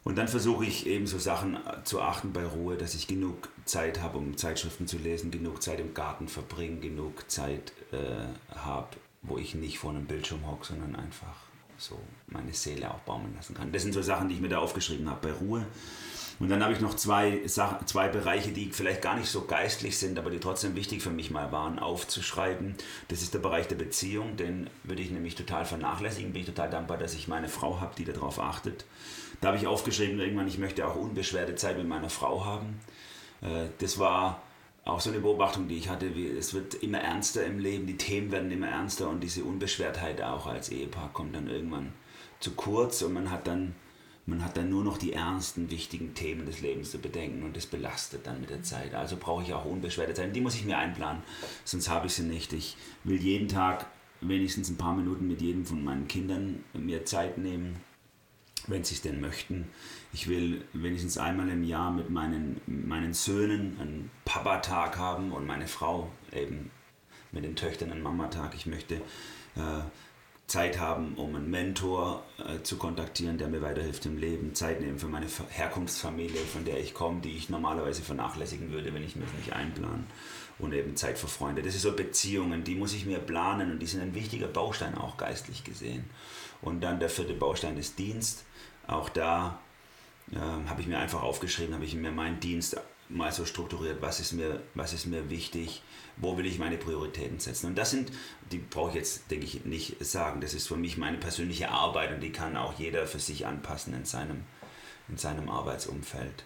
[0.03, 4.01] Und dann versuche ich eben so Sachen zu achten bei Ruhe, dass ich genug Zeit
[4.01, 9.37] habe, um Zeitschriften zu lesen, genug Zeit im Garten verbringen, genug Zeit äh, habe, wo
[9.37, 11.42] ich nicht vor einem Bildschirm hocke, sondern einfach
[11.83, 13.71] so meine Seele auch baumeln lassen kann.
[13.71, 15.65] Das sind so Sachen, die ich mir da aufgeschrieben habe bei Ruhe.
[16.39, 19.97] Und dann habe ich noch zwei, Sachen, zwei Bereiche, die vielleicht gar nicht so geistlich
[19.97, 22.75] sind, aber die trotzdem wichtig für mich mal waren, aufzuschreiben.
[23.09, 26.33] Das ist der Bereich der Beziehung, den würde ich nämlich total vernachlässigen.
[26.33, 28.85] Bin ich total dankbar, dass ich meine Frau habe, die darauf achtet.
[29.41, 32.79] Da habe ich aufgeschrieben, irgendwann, ich möchte auch unbeschwerte Zeit mit meiner Frau haben.
[33.41, 34.41] Äh, das war
[34.85, 37.97] auch so eine Beobachtung, die ich hatte, wie, es wird immer ernster im Leben, die
[37.97, 41.93] Themen werden immer ernster und diese Unbeschwertheit auch als Ehepaar kommt dann irgendwann
[42.39, 43.75] zu kurz und man hat dann,
[44.25, 47.65] man hat dann nur noch die ernsten, wichtigen Themen des Lebens zu bedenken und das
[47.65, 48.93] belastet dann mit der Zeit.
[48.93, 50.35] Also brauche ich auch unbeschwerte Zeit.
[50.35, 51.23] Die muss ich mir einplanen,
[51.63, 52.51] sonst habe ich sie nicht.
[52.51, 53.85] Ich will jeden Tag
[54.19, 57.77] wenigstens ein paar Minuten mit jedem von meinen Kindern mir Zeit nehmen
[58.67, 59.69] wenn sie es denn möchten.
[60.13, 65.67] Ich will wenigstens einmal im Jahr mit meinen, meinen Söhnen einen Papa-Tag haben und meine
[65.67, 66.69] Frau eben
[67.31, 68.53] mit den Töchtern einen Mama-Tag.
[68.53, 68.95] Ich möchte
[69.55, 69.81] äh,
[70.45, 74.53] Zeit haben, um einen Mentor äh, zu kontaktieren, der mir weiterhilft im Leben.
[74.53, 79.03] Zeit nehmen für meine Herkunftsfamilie, von der ich komme, die ich normalerweise vernachlässigen würde, wenn
[79.03, 80.05] ich mir das nicht einplanen.
[80.59, 81.63] Und eben Zeit für Freunde.
[81.63, 84.95] Das sind so Beziehungen, die muss ich mir planen und die sind ein wichtiger Baustein
[84.95, 86.05] auch geistlich gesehen.
[86.61, 88.45] Und dann der vierte Baustein ist Dienst
[88.85, 89.59] auch da
[90.31, 92.77] äh, habe ich mir einfach aufgeschrieben, habe ich mir meinen Dienst
[93.09, 95.83] mal so strukturiert, was ist mir, was ist mir wichtig,
[96.17, 97.67] wo will ich meine Prioritäten setzen.
[97.67, 98.11] Und das sind,
[98.51, 100.41] die brauche ich jetzt, denke ich, nicht sagen.
[100.41, 103.93] Das ist für mich meine persönliche Arbeit und die kann auch jeder für sich anpassen
[103.93, 104.43] in seinem,
[105.09, 106.45] in seinem Arbeitsumfeld.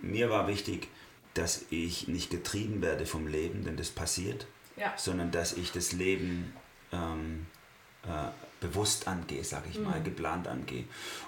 [0.00, 0.88] Mir war wichtig,
[1.34, 4.92] dass ich nicht getrieben werde vom Leben, denn das passiert, ja.
[4.96, 6.52] sondern dass ich das Leben
[6.92, 7.46] ähm,
[8.04, 8.28] äh,
[8.62, 10.04] bewusst angehe, sage ich mal, mhm.
[10.04, 10.84] geplant angehe.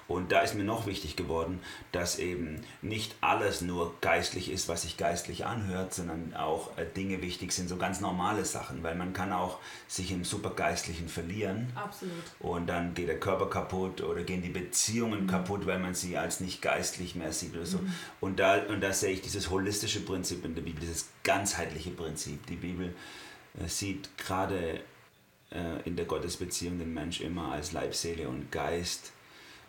[0.06, 1.60] Und da ist mir noch wichtig geworden,
[1.92, 7.20] dass eben nicht alles nur geistlich ist, was sich geistlich anhört, sondern auch äh, Dinge
[7.20, 11.72] wichtig sind, so ganz normale Sachen, weil man kann auch sich im Supergeistlichen verlieren.
[11.74, 12.14] Absolut.
[12.40, 15.28] Und dann geht der Körper kaputt oder gehen die Beziehungen mhm.
[15.28, 17.78] kaputt, weil man sie als nicht geistlich mehr sieht oder so.
[17.78, 17.92] Mhm.
[18.20, 22.46] Und, da, und da sehe ich dieses holistische Prinzip in der Bibel, dieses ganzheitliche Prinzip.
[22.46, 22.94] Die Bibel
[23.58, 24.80] äh, sieht gerade
[25.84, 29.12] in der Gottesbeziehung den Mensch immer als Leib, Seele und Geist.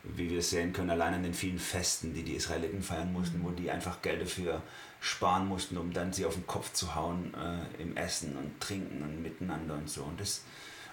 [0.04, 3.50] Wie wir sehen können, allein an den vielen Festen, die die Israeliten feiern mussten, wo
[3.50, 4.62] die einfach Geld dafür
[5.06, 9.04] sparen mussten, um dann sie auf den Kopf zu hauen äh, im Essen und Trinken
[9.04, 10.04] und miteinander und so.
[10.04, 10.44] Und das,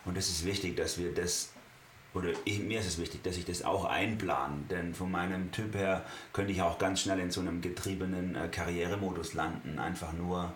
[0.05, 1.53] und das ist wichtig, dass wir das,
[2.15, 5.75] oder ich, mir ist es wichtig, dass ich das auch einplane, denn von meinem Typ
[5.75, 10.53] her könnte ich auch ganz schnell in so einem getriebenen äh, Karrieremodus landen, einfach nur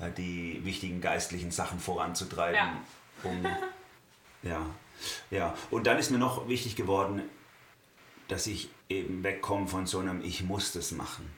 [0.00, 2.56] äh, die wichtigen geistlichen Sachen voranzutreiben.
[2.56, 2.82] Ja
[3.24, 3.46] um,
[4.42, 4.66] ja,
[5.30, 5.54] ja.
[5.70, 7.22] Und dann ist mir noch wichtig geworden,
[8.28, 11.30] dass ich eben wegkomme von so einem Ich muss das machen.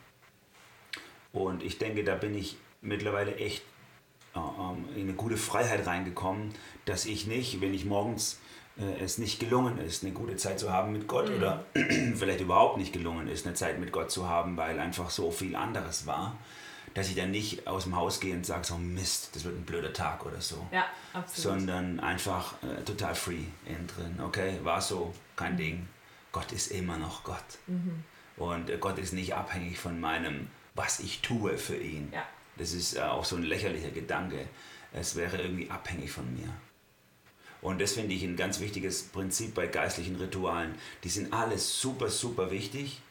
[1.33, 3.63] Und ich denke, da bin ich mittlerweile echt
[4.35, 6.53] äh, ähm, in eine gute Freiheit reingekommen,
[6.85, 8.39] dass ich nicht, wenn ich morgens
[8.77, 11.37] äh, es nicht gelungen ist, eine gute Zeit zu haben mit Gott mhm.
[11.37, 11.65] oder
[12.15, 15.55] vielleicht überhaupt nicht gelungen ist, eine Zeit mit Gott zu haben, weil einfach so viel
[15.55, 16.37] anderes war,
[16.93, 19.63] dass ich dann nicht aus dem Haus gehe und sage, so Mist, das wird ein
[19.63, 20.67] blöder Tag oder so.
[20.71, 21.59] Ja, absolut.
[21.59, 24.19] Sondern einfach äh, total free innen drin.
[24.21, 25.57] Okay, war so, kein mhm.
[25.57, 25.87] Ding.
[26.31, 27.43] Gott ist immer noch Gott.
[27.67, 28.03] Mhm.
[28.37, 32.11] Und äh, Gott ist nicht abhängig von meinem, was ich tue für ihn.
[32.13, 32.25] Ja.
[32.57, 34.47] Das ist äh, auch so ein lächerlicher Gedanke.
[34.93, 36.49] Es wäre irgendwie abhängig von mir.
[37.61, 40.75] Und das finde ich ein ganz wichtiges Prinzip bei geistlichen Ritualen.
[41.03, 43.01] Die sind alles super, super wichtig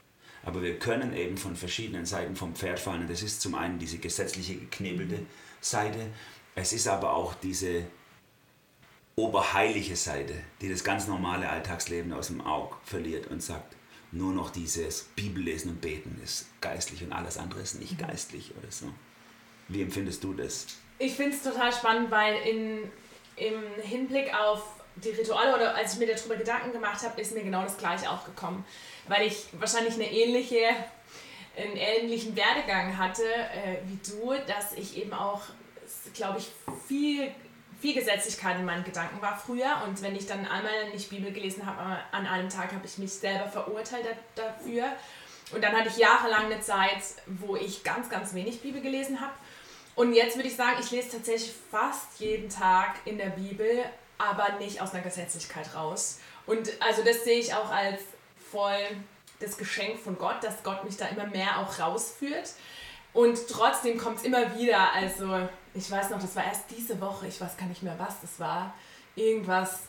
[0.42, 3.02] aber wir können eben von verschiedenen Seiten vom Pferd fallen.
[3.02, 5.20] Und das ist zum einen diese gesetzliche geknebelte
[5.60, 5.98] Seite.
[6.54, 7.84] Es ist aber auch diese
[9.16, 13.76] oberheilige Seite, die das ganz normale Alltagsleben aus dem Auge verliert und sagt,
[14.12, 18.06] nur noch dieses Bibellesen und Beten ist geistlich und alles andere ist nicht mhm.
[18.06, 18.86] geistlich oder so.
[19.68, 20.66] Wie empfindest du das?
[20.98, 22.90] Ich finde es total spannend, weil in,
[23.36, 27.42] im Hinblick auf die Rituale oder als ich mir darüber Gedanken gemacht habe, ist mir
[27.42, 28.64] genau das gleiche auch gekommen
[29.10, 30.68] weil ich wahrscheinlich eine ähnliche
[31.56, 35.42] einen ähnlichen Werdegang hatte äh, wie du, dass ich eben auch,
[36.14, 36.50] glaube ich,
[36.86, 37.30] viel
[37.80, 41.66] viel Gesetzlichkeit in meinen Gedanken war früher und wenn ich dann einmal nicht Bibel gelesen
[41.66, 44.84] habe, an einem Tag habe ich mich selber verurteilt dafür.
[45.50, 49.32] Und dann hatte ich jahrelang eine Zeit, wo ich ganz, ganz wenig Bibel gelesen habe.
[49.94, 53.82] Und jetzt würde ich sagen, ich lese tatsächlich fast jeden Tag in der Bibel,
[54.20, 56.18] aber nicht aus einer Gesetzlichkeit raus.
[56.46, 58.00] Und also das sehe ich auch als
[58.50, 58.86] voll
[59.40, 62.52] das Geschenk von Gott, dass Gott mich da immer mehr auch rausführt.
[63.12, 67.26] Und trotzdem kommt es immer wieder, also ich weiß noch, das war erst diese Woche,
[67.26, 68.74] ich weiß gar nicht mehr was das war,
[69.16, 69.80] irgendwas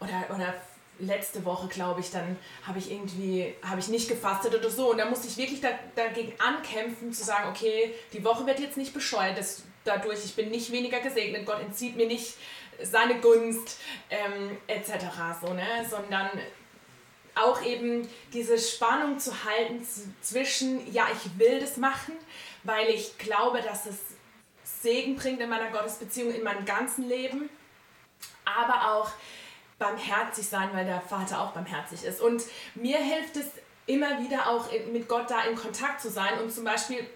[0.00, 0.54] oder, oder
[1.00, 4.90] letzte Woche, glaube ich, dann habe ich irgendwie, habe ich nicht gefastet oder so.
[4.90, 8.76] Und da musste ich wirklich da, dagegen ankämpfen, zu sagen, okay, die Woche wird jetzt
[8.76, 12.34] nicht bescheuert, das, dadurch, ich bin nicht weniger gesegnet, Gott entzieht mir nicht
[12.82, 13.78] seine Gunst,
[14.10, 15.06] ähm, etc.
[15.40, 15.86] So, ne?
[15.88, 16.30] Sondern
[17.34, 19.86] auch eben diese Spannung zu halten
[20.20, 22.14] zwischen, ja, ich will das machen,
[22.64, 23.96] weil ich glaube, dass es
[24.64, 27.48] Segen bringt in meiner Gottesbeziehung, in meinem ganzen Leben,
[28.44, 29.10] aber auch
[29.78, 32.20] barmherzig sein, weil der Vater auch barmherzig ist.
[32.20, 32.42] Und
[32.74, 33.46] mir hilft es
[33.86, 37.08] immer wieder auch mit Gott da in Kontakt zu sein und zum Beispiel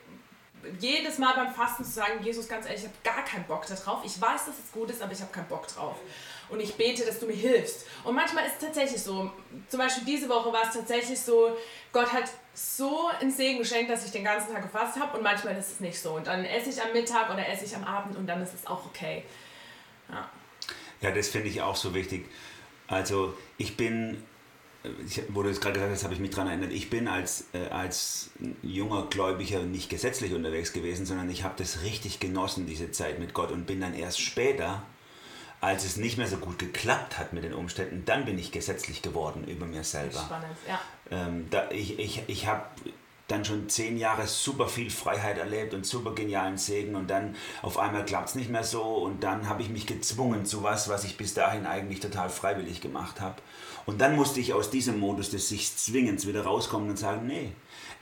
[0.78, 4.04] jedes Mal beim Fasten zu sagen, Jesus, ganz ehrlich, ich habe gar keinen Bock darauf.
[4.04, 5.96] Ich weiß, dass es gut ist, aber ich habe keinen Bock drauf.
[6.48, 7.86] Und ich bete, dass du mir hilfst.
[8.04, 9.30] Und manchmal ist es tatsächlich so.
[9.68, 11.56] Zum Beispiel diese Woche war es tatsächlich so,
[11.92, 15.56] Gott hat so einen Segen geschenkt, dass ich den ganzen Tag gefasst habe und manchmal
[15.56, 16.12] ist es nicht so.
[16.12, 18.66] Und dann esse ich am Mittag oder esse ich am Abend und dann ist es
[18.66, 19.24] auch okay.
[20.10, 20.28] Ja,
[21.00, 22.26] ja das finde ich auch so wichtig.
[22.86, 24.22] Also ich bin
[25.06, 27.68] ich, du es gerade gesagt hast, habe ich mich daran erinnert, ich bin als, äh,
[27.68, 28.30] als
[28.62, 33.32] junger Gläubiger nicht gesetzlich unterwegs gewesen, sondern ich habe das richtig genossen, diese Zeit mit
[33.34, 34.82] Gott und bin dann erst später,
[35.60, 39.02] als es nicht mehr so gut geklappt hat mit den Umständen, dann bin ich gesetzlich
[39.02, 40.18] geworden über mir selber.
[40.18, 40.80] Spannend, ja.
[41.10, 42.64] Ähm, da, ich ich, ich habe
[43.28, 47.78] dann schon zehn Jahre super viel Freiheit erlebt und super genialen Segen und dann auf
[47.78, 51.04] einmal klappt es nicht mehr so und dann habe ich mich gezwungen zu was, was
[51.04, 53.36] ich bis dahin eigentlich total freiwillig gemacht habe.
[53.86, 57.52] Und dann musste ich aus diesem Modus des sich Zwingens wieder rauskommen und sagen, nee,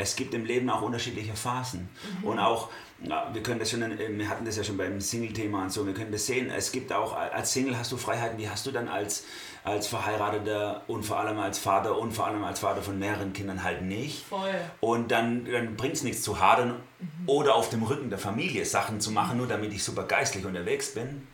[0.01, 1.89] es gibt im Leben auch unterschiedliche Phasen.
[2.21, 2.29] Mhm.
[2.29, 2.69] Und auch,
[3.33, 6.13] wir können das schon, wir hatten das ja schon beim Single-Thema und so, wir können
[6.13, 9.25] das sehen, es gibt auch, als Single hast du Freiheiten, die hast du dann als,
[9.65, 13.63] als Verheirateter und vor allem als Vater und vor allem als Vater von mehreren Kindern
[13.63, 14.27] halt nicht.
[14.27, 14.55] Voll.
[14.81, 17.09] Und dann, dann bringt es nichts zu hadern mhm.
[17.27, 20.95] oder auf dem Rücken der Familie Sachen zu machen, nur damit ich super geistlich unterwegs
[20.95, 21.27] bin.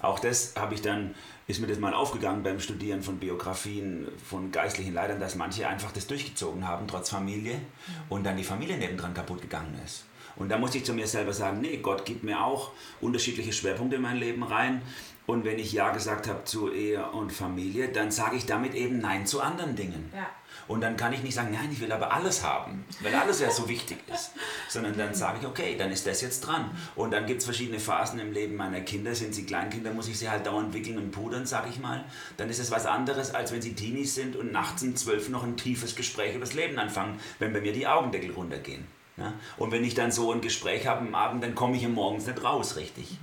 [0.00, 1.14] Auch das habe ich dann
[1.46, 5.92] ist mir das mal aufgegangen beim Studieren von Biografien von geistlichen Leitern, dass manche einfach
[5.92, 7.60] das durchgezogen haben, trotz Familie,
[8.08, 10.04] und dann die Familie nebendran kaputt gegangen ist.
[10.36, 13.96] Und da musste ich zu mir selber sagen, nee, Gott gibt mir auch unterschiedliche Schwerpunkte
[13.96, 14.82] in mein Leben rein.
[15.26, 18.98] Und wenn ich Ja gesagt habe zu Ehe und Familie, dann sage ich damit eben
[18.98, 20.10] Nein zu anderen Dingen.
[20.14, 20.26] Ja.
[20.68, 23.50] Und dann kann ich nicht sagen, nein, ich will aber alles haben, weil alles ja
[23.50, 24.32] so wichtig ist.
[24.68, 26.70] Sondern dann sage ich, okay, dann ist das jetzt dran.
[26.96, 29.14] Und dann gibt es verschiedene Phasen im Leben meiner Kinder.
[29.14, 32.04] Sind sie Kleinkinder, muss ich sie halt dauernd wickeln und pudern, sage ich mal.
[32.36, 35.44] Dann ist es was anderes, als wenn sie Teenies sind und nachts um zwölf noch
[35.44, 38.86] ein tiefes Gespräch über das Leben anfangen, wenn bei mir die Augendeckel runtergehen.
[39.16, 39.32] Ja?
[39.56, 42.42] Und wenn ich dann so ein Gespräch habe am Abend, dann komme ich morgens nicht
[42.42, 43.18] raus, richtig.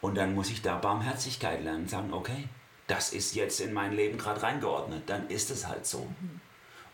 [0.00, 2.48] Und dann muss ich da Barmherzigkeit lernen, sagen, okay,
[2.86, 6.08] das ist jetzt in mein Leben gerade reingeordnet, dann ist es halt so.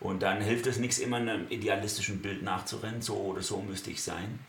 [0.01, 4.01] Und dann hilft es nichts, immer einem idealistischen Bild nachzurennen, so oder so müsste ich
[4.01, 4.39] sein,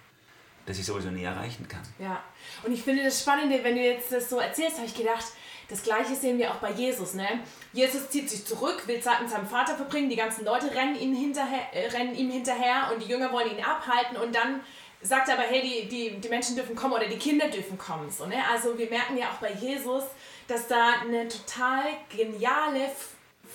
[0.67, 1.83] dass ich sowieso nie erreichen kann.
[1.99, 2.23] Ja,
[2.65, 5.25] und ich finde das Spannende, wenn du jetzt das so erzählst, habe ich gedacht,
[5.69, 7.15] das Gleiche sehen wir auch bei Jesus.
[7.15, 7.27] Ne?
[7.73, 11.15] Jesus zieht sich zurück, will Zeit mit seinem Vater verbringen, die ganzen Leute rennen, ihn
[11.15, 14.61] hinterher, äh, rennen ihm hinterher und die Jünger wollen ihn abhalten und dann
[15.03, 18.11] sagt er aber, hey, die, die, die Menschen dürfen kommen oder die Kinder dürfen kommen.
[18.11, 18.37] So, ne?
[18.53, 20.05] Also wir merken ja auch bei Jesus,
[20.47, 22.91] dass da eine total geniale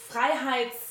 [0.10, 0.85] Freiheits-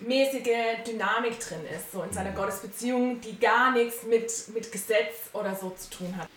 [0.00, 2.36] mäßige Dynamik drin ist, so in seiner mhm.
[2.36, 6.28] Gottesbeziehung, die gar nichts mit, mit Gesetz oder so zu tun hat.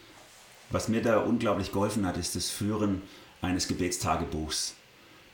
[0.70, 3.02] Was mir da unglaublich geholfen hat, ist das Führen
[3.42, 4.76] eines Gebetstagebuchs.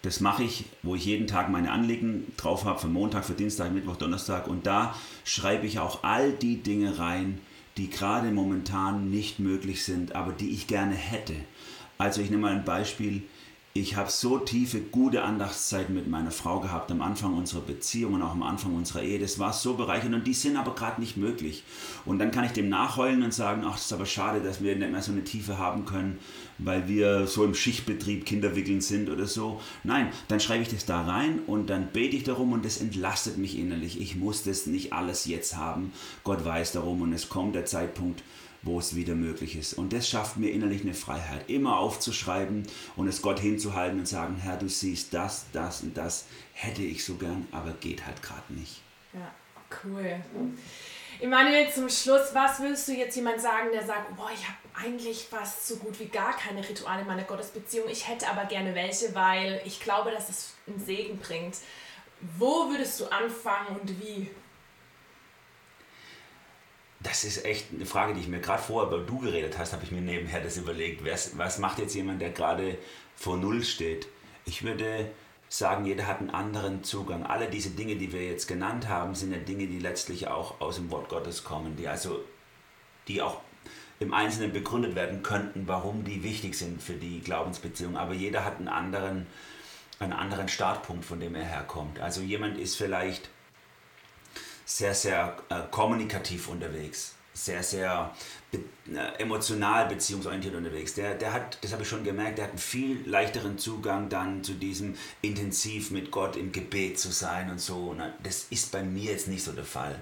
[0.04, 3.72] Das mache ich, wo ich jeden Tag meine Anliegen drauf habe, für Montag, für Dienstag,
[3.72, 4.48] Mittwoch, Donnerstag.
[4.48, 7.40] Und da schreibe ich auch all die Dinge rein,
[7.78, 11.36] die gerade momentan nicht möglich sind, aber die ich gerne hätte.
[11.98, 13.24] Also ich nehme mal ein Beispiel
[13.76, 18.22] ich habe so tiefe, gute Andachtszeiten mit meiner Frau gehabt am Anfang unserer Beziehung und
[18.22, 19.18] auch am Anfang unserer Ehe.
[19.18, 21.64] Das war so bereichernd und die sind aber gerade nicht möglich.
[22.06, 24.76] Und dann kann ich dem nachheulen und sagen, ach, das ist aber schade, dass wir
[24.76, 26.20] nicht mehr so eine Tiefe haben können,
[26.60, 29.60] weil wir so im Schichtbetrieb Kinderwickeln sind oder so.
[29.84, 33.40] Nein, dann schreibe ich das da rein und dann bete ich darum und das entlastet
[33.40, 34.00] mich innerlich.
[34.00, 35.94] Ich muss das nicht alles jetzt haben.
[36.24, 38.22] Gott weiß darum und es kommt der Zeitpunkt,
[38.64, 39.74] wo es wieder möglich ist.
[39.74, 42.64] Und das schafft mir innerlich eine Freiheit, immer aufzuschreiben
[42.96, 47.04] und es Gott hinzuhalten und sagen, Herr, du siehst das, das und das hätte ich
[47.04, 48.82] so gern, aber geht halt gerade nicht.
[49.14, 49.32] Ja,
[49.84, 50.22] cool.
[51.20, 55.28] Emanuel, zum Schluss, was würdest du jetzt jemand sagen, der sagt, boah, ich habe eigentlich
[55.30, 59.14] fast so gut wie gar keine Rituale in meiner Gottesbeziehung, ich hätte aber gerne welche,
[59.14, 61.58] weil ich glaube, dass es einen Segen bringt.
[62.38, 64.32] Wo würdest du anfangen und wie?
[67.04, 69.84] Das ist echt eine Frage, die ich mir gerade vorher, weil du geredet hast, habe
[69.84, 71.06] ich mir nebenher das überlegt.
[71.06, 72.78] Was, was macht jetzt jemand, der gerade
[73.16, 74.08] vor Null steht?
[74.46, 75.12] Ich würde
[75.50, 77.26] sagen, jeder hat einen anderen Zugang.
[77.26, 80.78] Alle diese Dinge, die wir jetzt genannt haben, sind ja Dinge, die letztlich auch aus
[80.78, 82.24] dem Wort Gottes kommen, die also,
[83.08, 83.42] die auch
[84.00, 87.98] im Einzelnen begründet werden könnten, warum die wichtig sind für die Glaubensbeziehung.
[87.98, 89.28] Aber jeder hat einen anderen,
[90.00, 92.00] einen anderen Startpunkt, von dem er herkommt.
[92.00, 93.30] Also jemand ist vielleicht
[94.66, 98.16] sehr, sehr äh, kommunikativ unterwegs, sehr, sehr
[98.52, 98.60] be
[98.94, 100.94] äh, emotional beziehungsorientiert unterwegs.
[100.94, 104.44] Der, der hat, das habe ich schon gemerkt, der hat einen viel leichteren Zugang dann
[104.44, 107.96] zu diesem intensiv mit Gott im Gebet zu sein und so.
[108.22, 110.00] Das ist bei mir jetzt nicht so der Fall.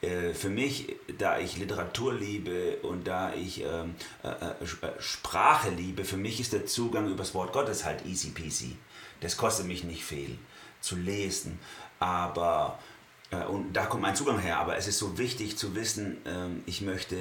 [0.00, 6.04] Äh, für mich, da ich Literatur liebe und da ich ähm, äh, äh, Sprache liebe,
[6.04, 8.76] für mich ist der Zugang übers Wort Gottes halt easy peasy.
[9.20, 10.38] Das kostet mich nicht viel
[10.80, 11.58] zu lesen,
[11.98, 12.87] aber äh,
[13.36, 16.80] und da kommt mein Zugang her, aber es ist so wichtig zu wissen, ähm, ich
[16.80, 17.16] möchte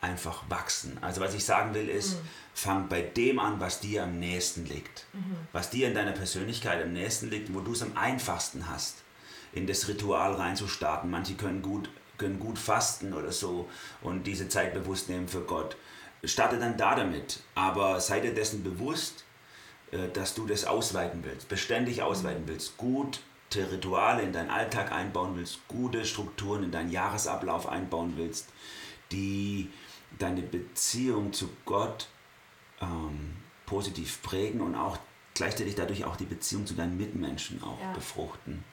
[0.00, 0.98] einfach wachsen.
[1.00, 2.28] Also was ich sagen will ist, mhm.
[2.54, 5.06] fang bei dem an, was dir am nächsten liegt.
[5.12, 5.36] Mhm.
[5.52, 9.02] Was dir in deiner Persönlichkeit am nächsten liegt, wo du es am einfachsten hast,
[9.52, 11.10] in das Ritual reinzustarten.
[11.10, 11.88] Manche können gut,
[12.18, 13.68] können gut fasten oder so
[14.02, 15.76] und diese Zeit bewusst nehmen für Gott.
[16.24, 19.24] Starte dann da damit, aber sei dir dessen bewusst,
[19.92, 22.48] äh, dass du das ausweiten willst, beständig ausweiten mhm.
[22.48, 23.20] willst, gut
[23.54, 28.48] Rituale in deinen Alltag einbauen willst, gute Strukturen in deinen Jahresablauf einbauen willst,
[29.12, 29.70] die
[30.18, 32.08] deine Beziehung zu Gott
[32.80, 34.98] ähm, positiv prägen und auch
[35.34, 37.92] gleichzeitig dadurch auch die Beziehung zu deinen Mitmenschen auch ja.
[37.92, 38.64] befruchten.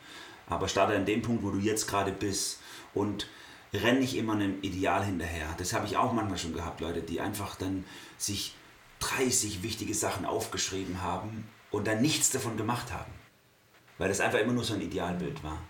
[0.47, 2.59] Aber starte an dem Punkt, wo du jetzt gerade bist
[2.93, 3.27] und
[3.73, 5.53] renn nicht immer einem Ideal hinterher.
[5.57, 7.85] Das habe ich auch manchmal schon gehabt, Leute, die einfach dann
[8.17, 8.55] sich
[8.99, 13.11] 30 wichtige Sachen aufgeschrieben haben und dann nichts davon gemacht haben.
[13.97, 15.61] Weil das einfach immer nur so ein Idealbild war.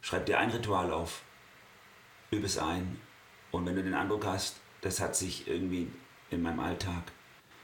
[0.00, 1.22] Schreib dir ein Ritual auf,
[2.30, 3.00] übe es ein
[3.52, 5.90] und wenn du den Eindruck hast, das hat sich irgendwie
[6.30, 7.04] in meinem Alltag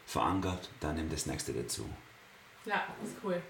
[0.06, 1.88] verankert, dann nimm das nächste dazu.
[2.64, 3.40] Ja, ist cool.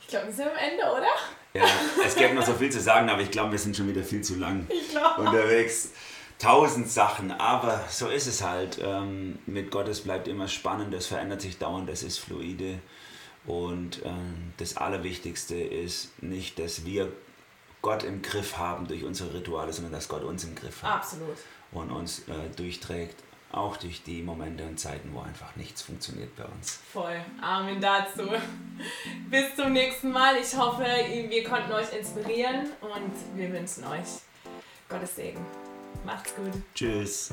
[0.00, 1.06] Ich glaube, wir sind am Ende, oder?
[1.54, 1.64] Ja,
[2.04, 4.22] es gäbe noch so viel zu sagen, aber ich glaube, wir sind schon wieder viel
[4.22, 4.66] zu lang
[5.16, 5.92] unterwegs.
[6.38, 8.78] Tausend Sachen, aber so ist es halt.
[8.82, 12.80] Ähm, mit Gottes bleibt immer spannend, das verändert sich dauernd, das ist fluide.
[13.46, 14.10] Und äh,
[14.56, 17.12] das Allerwichtigste ist nicht, dass wir
[17.82, 20.96] Gott im Griff haben durch unsere Rituale, sondern dass Gott uns im Griff hat.
[20.96, 21.36] Absolut.
[21.72, 23.16] Und uns äh, durchträgt,
[23.52, 26.80] auch durch die Momente und Zeiten, wo einfach nichts funktioniert bei uns.
[26.92, 27.20] Voll.
[27.42, 28.22] Amen dazu.
[29.28, 30.36] Bis zum nächsten Mal.
[30.36, 34.20] Ich hoffe, wir konnten euch inspirieren und wir wünschen euch
[34.88, 35.44] Gottes Segen.
[36.04, 36.52] Macht's gut.
[36.74, 37.32] Tschüss.